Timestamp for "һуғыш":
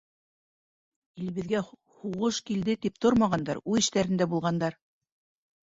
1.67-2.41